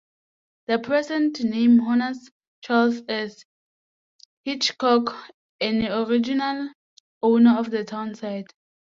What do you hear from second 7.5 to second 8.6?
of the town site.